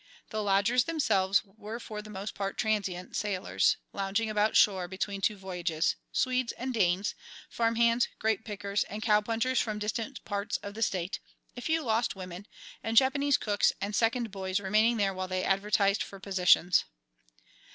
The 0.31 0.41
lodgers 0.41 0.85
themselves 0.85 1.43
were 1.45 1.79
for 1.79 2.01
the 2.01 2.09
most 2.09 2.33
part 2.33 2.57
"transients," 2.57 3.19
sailors 3.19 3.77
lounging 3.93 4.31
about 4.31 4.55
shore 4.57 4.87
between 4.87 5.21
two 5.21 5.37
voyages, 5.37 5.95
Swedes 6.11 6.53
and 6.53 6.73
Danes, 6.73 7.13
farmhands, 7.51 8.07
grape 8.17 8.43
pickers, 8.43 8.83
and 8.85 9.03
cow 9.03 9.21
punchers 9.21 9.59
from 9.61 9.77
distant 9.77 10.25
parts 10.25 10.57
of 10.63 10.73
the 10.73 10.81
state, 10.81 11.19
a 11.55 11.61
few 11.61 11.83
lost 11.83 12.15
women, 12.15 12.47
and 12.81 12.97
Japanese 12.97 13.37
cooks 13.37 13.71
and 13.79 13.95
second 13.95 14.31
boys 14.31 14.59
remaining 14.59 14.97
there 14.97 15.13
while 15.13 15.27
they 15.27 15.43
advertised 15.43 16.01
for 16.01 16.19
positions. 16.19 16.83